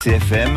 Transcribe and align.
CFM, 0.00 0.56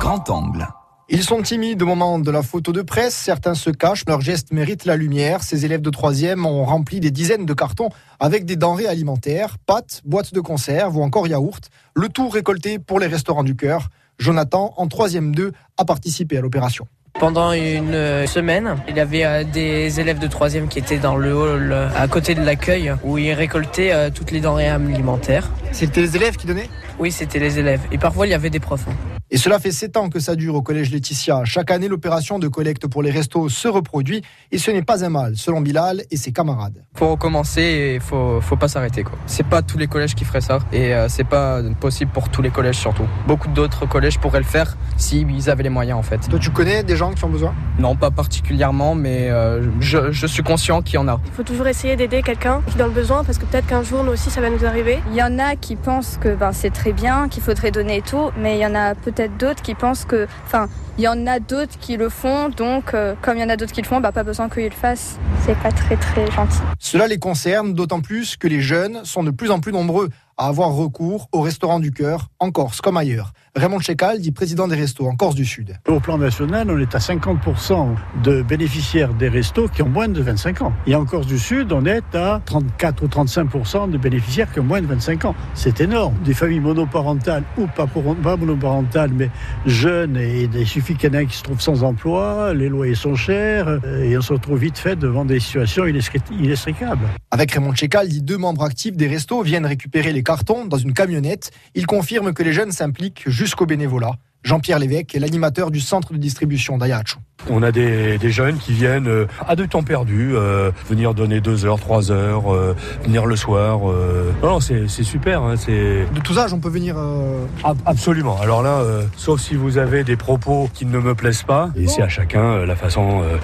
grand 0.00 0.28
angle. 0.28 0.68
Ils 1.08 1.22
sont 1.22 1.40
timides 1.40 1.80
au 1.80 1.86
moment 1.86 2.18
de 2.18 2.30
la 2.30 2.42
photo 2.42 2.72
de 2.72 2.82
presse, 2.82 3.14
certains 3.14 3.54
se 3.54 3.70
cachent, 3.70 4.04
leurs 4.06 4.20
gestes 4.20 4.52
méritent 4.52 4.84
la 4.84 4.96
lumière. 4.96 5.42
Ces 5.42 5.64
élèves 5.64 5.80
de 5.80 5.88
3e 5.88 6.44
ont 6.44 6.66
rempli 6.66 7.00
des 7.00 7.10
dizaines 7.10 7.46
de 7.46 7.54
cartons 7.54 7.88
avec 8.18 8.44
des 8.44 8.56
denrées 8.56 8.86
alimentaires, 8.86 9.56
pâtes, 9.64 10.02
boîtes 10.04 10.34
de 10.34 10.40
conserve 10.40 10.98
ou 10.98 11.02
encore 11.02 11.26
yaourts, 11.26 11.70
le 11.94 12.10
tout 12.10 12.28
récolté 12.28 12.78
pour 12.78 13.00
les 13.00 13.06
restaurants 13.06 13.44
du 13.44 13.56
cœur. 13.56 13.88
Jonathan, 14.18 14.74
en 14.76 14.88
3e 14.88 15.34
2, 15.34 15.52
a 15.78 15.84
participé 15.86 16.36
à 16.36 16.42
l'opération. 16.42 16.86
Pendant 17.18 17.52
une 17.52 17.94
euh, 17.94 18.26
semaine, 18.26 18.76
il 18.88 18.96
y 18.96 19.00
avait 19.00 19.24
euh, 19.24 19.42
des 19.42 20.00
élèves 20.00 20.18
de 20.18 20.28
3e 20.28 20.68
qui 20.68 20.78
étaient 20.78 20.98
dans 20.98 21.16
le 21.16 21.34
hall 21.34 21.72
euh, 21.72 21.88
à 21.96 22.06
côté 22.08 22.34
de 22.34 22.42
l'accueil 22.42 22.94
où 23.04 23.16
ils 23.16 23.32
récoltaient 23.32 24.10
toutes 24.10 24.32
les 24.32 24.40
denrées 24.40 24.68
alimentaires. 24.68 25.48
C'était 25.72 26.02
les 26.02 26.16
élèves 26.16 26.36
qui 26.36 26.46
donnaient? 26.46 26.68
Oui, 26.98 27.10
c'était 27.12 27.38
les 27.38 27.58
élèves. 27.58 27.80
Et 27.92 27.98
parfois, 27.98 28.26
il 28.26 28.30
y 28.30 28.34
avait 28.34 28.50
des 28.50 28.60
profs. 28.60 28.86
hein. 28.88 28.92
Et 29.32 29.36
cela 29.36 29.60
fait 29.60 29.70
7 29.70 29.96
ans 29.96 30.08
que 30.08 30.18
ça 30.18 30.34
dure 30.34 30.56
au 30.56 30.62
collège 30.62 30.90
Laetitia. 30.90 31.44
Chaque 31.44 31.70
année, 31.70 31.86
l'opération 31.86 32.40
de 32.40 32.48
collecte 32.48 32.88
pour 32.88 33.00
les 33.00 33.12
restos 33.12 33.48
se 33.48 33.68
reproduit 33.68 34.22
et 34.50 34.58
ce 34.58 34.72
n'est 34.72 34.82
pas 34.82 35.04
un 35.04 35.08
mal, 35.08 35.36
selon 35.36 35.60
Bilal 35.60 36.02
et 36.10 36.16
ses 36.16 36.32
camarades. 36.32 36.82
Faut 36.96 37.10
recommencer 37.12 37.62
et 37.62 38.00
faut, 38.00 38.40
faut 38.40 38.56
pas 38.56 38.66
s'arrêter 38.66 39.04
quoi. 39.04 39.16
C'est 39.26 39.46
pas 39.46 39.62
tous 39.62 39.78
les 39.78 39.86
collèges 39.86 40.16
qui 40.16 40.24
feraient 40.24 40.40
ça 40.40 40.58
et 40.72 40.92
euh, 40.96 41.08
c'est 41.08 41.22
pas 41.22 41.62
possible 41.78 42.10
pour 42.10 42.28
tous 42.28 42.42
les 42.42 42.50
collèges 42.50 42.78
surtout. 42.78 43.06
Beaucoup 43.28 43.46
d'autres 43.46 43.86
collèges 43.86 44.18
pourraient 44.18 44.40
le 44.40 44.44
faire 44.44 44.76
si 44.96 45.20
ils 45.20 45.48
avaient 45.48 45.62
les 45.62 45.68
moyens 45.70 45.96
en 45.96 46.02
fait. 46.02 46.18
Toi, 46.28 46.40
tu 46.40 46.50
connais 46.50 46.82
des 46.82 46.96
gens 46.96 47.12
qui 47.12 47.24
ont 47.24 47.28
besoin? 47.30 47.54
Non, 47.78 47.94
pas 47.94 48.10
particulièrement, 48.10 48.96
mais 48.96 49.30
euh, 49.30 49.62
je, 49.78 50.10
je 50.10 50.26
suis 50.26 50.42
conscient 50.42 50.82
qu'il 50.82 50.96
y 50.96 50.98
en 50.98 51.06
a. 51.06 51.20
Il 51.26 51.32
faut 51.32 51.44
toujours 51.44 51.68
essayer 51.68 51.94
d'aider 51.94 52.22
quelqu'un 52.22 52.62
qui 52.66 52.74
est 52.74 52.78
dans 52.78 52.86
le 52.86 52.92
besoin 52.92 53.22
parce 53.22 53.38
que 53.38 53.44
peut-être 53.44 53.68
qu'un 53.68 53.84
jour 53.84 54.02
nous 54.02 54.10
aussi 54.10 54.28
ça 54.28 54.40
va 54.40 54.50
nous 54.50 54.64
arriver. 54.64 54.98
Il 55.10 55.14
y 55.14 55.22
en 55.22 55.38
a 55.38 55.54
qui 55.60 55.76
pensent 55.76 56.18
que 56.20 56.34
ben, 56.34 56.52
c'est 56.52 56.70
très 56.70 56.92
bien, 56.92 57.28
qu'il 57.28 57.42
faudrait 57.42 57.70
donner 57.70 57.98
et 57.98 58.02
tout, 58.02 58.30
mais 58.38 58.56
il 58.56 58.60
y 58.60 58.66
en 58.66 58.74
a 58.74 58.94
peut-être 58.94 59.36
d'autres 59.36 59.62
qui 59.62 59.74
pensent 59.74 60.04
que, 60.04 60.26
enfin, 60.46 60.68
il 60.98 61.04
y 61.04 61.08
en 61.08 61.26
a 61.26 61.38
d'autres 61.40 61.78
qui 61.78 61.96
le 61.96 62.08
font, 62.08 62.48
donc 62.48 62.94
euh, 62.94 63.14
comme 63.22 63.36
il 63.36 63.40
y 63.40 63.44
en 63.44 63.48
a 63.48 63.56
d'autres 63.56 63.72
qui 63.72 63.82
le 63.82 63.86
font, 63.86 64.00
bah, 64.00 64.12
pas 64.12 64.24
besoin 64.24 64.48
qu'ils 64.48 64.64
le 64.64 64.70
fassent. 64.70 65.18
C'est 65.46 65.56
pas 65.58 65.72
très 65.72 65.96
très 65.96 66.30
gentil. 66.30 66.58
Cela 66.78 67.06
les 67.06 67.18
concerne 67.18 67.74
d'autant 67.74 68.00
plus 68.00 68.36
que 68.36 68.48
les 68.48 68.60
jeunes 68.60 69.04
sont 69.04 69.22
de 69.22 69.30
plus 69.30 69.50
en 69.50 69.60
plus 69.60 69.72
nombreux 69.72 70.10
à 70.36 70.46
avoir 70.46 70.72
recours 70.72 71.28
au 71.32 71.40
restaurant 71.40 71.80
du 71.80 71.92
cœur, 71.92 72.28
en 72.38 72.50
Corse 72.50 72.80
comme 72.80 72.96
ailleurs. 72.96 73.32
Raymond 73.56 73.80
Checal 73.80 74.20
dit 74.20 74.30
président 74.30 74.68
des 74.68 74.76
restos 74.76 75.08
en 75.08 75.16
Corse 75.16 75.34
du 75.34 75.44
Sud. 75.44 75.76
Au 75.88 75.98
plan 75.98 76.18
national, 76.18 76.70
on 76.70 76.78
est 76.78 76.94
à 76.94 76.98
50% 76.98 77.96
de 78.22 78.42
bénéficiaires 78.42 79.12
des 79.12 79.28
restos 79.28 79.66
qui 79.66 79.82
ont 79.82 79.88
moins 79.88 80.06
de 80.06 80.22
25 80.22 80.62
ans. 80.62 80.72
Et 80.86 80.94
en 80.94 81.04
Corse 81.04 81.26
du 81.26 81.36
Sud, 81.36 81.72
on 81.72 81.84
est 81.84 82.14
à 82.14 82.40
34 82.46 83.02
ou 83.02 83.08
35% 83.08 83.90
de 83.90 83.98
bénéficiaires 83.98 84.52
qui 84.52 84.60
ont 84.60 84.64
moins 84.64 84.80
de 84.80 84.86
25 84.86 85.24
ans. 85.24 85.34
C'est 85.54 85.80
énorme. 85.80 86.14
Des 86.24 86.32
familles 86.32 86.60
monoparentales 86.60 87.42
ou 87.58 87.66
pas, 87.66 87.88
pour- 87.88 88.14
pas 88.14 88.36
monoparentales, 88.36 89.10
mais 89.12 89.30
jeunes, 89.66 90.16
et 90.16 90.42
il 90.54 90.66
suffit 90.66 90.94
qu'il 90.94 91.12
y 91.12 91.16
en 91.16 91.18
ait 91.18 91.26
qui 91.26 91.36
se 91.36 91.42
trouve 91.42 91.60
sans 91.60 91.82
emploi, 91.82 92.54
les 92.54 92.68
loyers 92.68 92.94
sont 92.94 93.16
chers, 93.16 93.66
euh, 93.66 94.04
et 94.04 94.16
on 94.16 94.20
se 94.22 94.32
retrouve 94.32 94.60
vite 94.60 94.78
fait 94.78 94.94
devant 94.94 95.24
des 95.24 95.40
situations 95.40 95.86
inextri- 95.86 96.20
inextricables. 96.38 97.04
Avec 97.32 97.50
Raymond 97.50 97.74
Checal, 97.74 98.08
dit 98.08 98.22
deux 98.22 98.38
membres 98.38 98.62
actifs 98.62 98.96
des 98.96 99.08
restos 99.08 99.42
viennent 99.42 99.66
récupérer 99.66 100.12
les 100.12 100.22
cartons 100.22 100.66
dans 100.66 100.78
une 100.78 100.92
camionnette. 100.92 101.50
Il 101.74 101.86
confirme 101.88 102.32
que 102.32 102.44
les 102.44 102.52
jeunes 102.52 102.70
s'impliquent 102.70 103.24
jusqu'au 103.40 103.64
bénévolat. 103.64 104.12
Jean-Pierre 104.42 104.78
Lévesque 104.78 105.14
est 105.14 105.18
l'animateur 105.18 105.70
du 105.70 105.80
centre 105.80 106.12
de 106.12 106.18
distribution 106.18 106.76
d'Ayacho. 106.76 107.20
On 107.48 107.62
a 107.62 107.72
des, 107.72 108.18
des 108.18 108.30
jeunes 108.30 108.58
qui 108.58 108.72
viennent 108.72 109.08
euh, 109.08 109.26
à 109.46 109.56
deux 109.56 109.66
temps 109.66 109.82
perdus, 109.82 110.32
euh, 110.34 110.70
venir 110.88 111.14
donner 111.14 111.40
deux 111.40 111.64
heures, 111.64 111.80
trois 111.80 112.10
heures, 112.12 112.52
euh, 112.54 112.74
venir 113.04 113.26
le 113.26 113.36
soir. 113.36 113.90
euh. 113.90 114.30
Non, 114.42 114.50
non, 114.50 114.60
c'est 114.60 114.88
c'est 114.88 115.02
super. 115.04 115.42
hein, 115.42 115.54
c'est 115.56 116.04
De 116.14 116.20
tous 116.22 116.38
âges, 116.38 116.52
on 116.52 116.58
peut 116.58 116.68
venir. 116.68 116.96
euh, 116.98 117.44
ab- 117.64 117.78
absolument. 117.86 118.36
Alors 118.42 118.62
là, 118.62 118.78
euh, 118.80 119.02
sauf 119.16 119.40
si 119.40 119.54
vous 119.54 119.78
avez 119.78 120.04
des 120.04 120.16
propos 120.16 120.68
qui 120.74 120.84
ne 120.86 120.98
me 120.98 121.14
plaisent 121.14 121.42
pas, 121.42 121.70
et 121.76 121.86
c'est 121.86 122.02
à 122.02 122.08
chacun 122.08 122.42
euh, 122.42 122.66
la 122.66 122.76
façon 122.76 123.22
euh, 123.22 123.36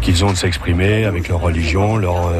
qu'ils 0.00 0.24
ont 0.24 0.30
de 0.30 0.36
s'exprimer 0.36 1.04
avec 1.04 1.28
leur 1.28 1.40
religion, 1.40 1.96
leur, 1.96 2.30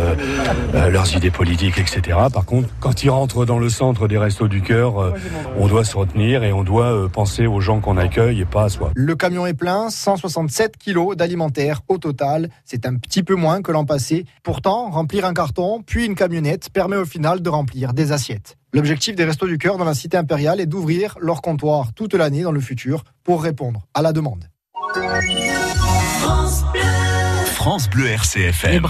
leurs 0.90 1.16
idées 1.16 1.30
politiques, 1.30 1.78
etc. 1.78 2.18
Par 2.32 2.44
contre, 2.44 2.68
quand 2.80 3.02
ils 3.04 3.10
rentrent 3.10 3.44
dans 3.44 3.58
le 3.58 3.68
centre 3.68 4.08
des 4.08 4.18
restos 4.18 4.48
du 4.48 4.62
cœur, 4.62 5.00
euh, 5.00 5.12
on 5.58 5.66
doit 5.68 5.84
se 5.84 5.96
retenir 5.96 6.42
et 6.44 6.52
on 6.52 6.62
doit 6.64 6.92
euh, 6.92 7.08
penser 7.08 7.46
aux 7.46 7.60
gens 7.60 7.80
qu'on 7.80 7.96
accueille 7.96 8.40
et 8.40 8.44
pas 8.44 8.64
à 8.64 8.68
soi. 8.68 8.90
Le 8.94 9.14
camion 9.14 9.46
est 9.46 9.54
plein, 9.54 9.90
167 9.90 10.76
kilos 10.78 11.01
d'alimentaire 11.14 11.82
au 11.88 11.98
total. 11.98 12.48
C'est 12.64 12.86
un 12.86 12.96
petit 12.96 13.22
peu 13.22 13.34
moins 13.34 13.62
que 13.62 13.72
l'an 13.72 13.84
passé. 13.84 14.24
Pourtant, 14.42 14.90
remplir 14.90 15.24
un 15.24 15.34
carton, 15.34 15.82
puis 15.84 16.06
une 16.06 16.14
camionnette, 16.14 16.70
permet 16.70 16.96
au 16.96 17.04
final 17.04 17.42
de 17.42 17.48
remplir 17.48 17.92
des 17.92 18.12
assiettes. 18.12 18.56
L'objectif 18.72 19.14
des 19.14 19.24
Restos 19.24 19.46
du 19.46 19.58
Cœur 19.58 19.76
dans 19.76 19.84
la 19.84 19.94
cité 19.94 20.16
impériale 20.16 20.60
est 20.60 20.66
d'ouvrir 20.66 21.16
leur 21.20 21.42
comptoir 21.42 21.92
toute 21.92 22.14
l'année 22.14 22.42
dans 22.42 22.52
le 22.52 22.60
futur 22.60 23.04
pour 23.22 23.42
répondre 23.42 23.86
à 23.92 24.00
la 24.00 24.12
demande. 24.12 24.44
France 27.44 27.88
Bleu 27.88 28.08
RCFM. 28.08 28.86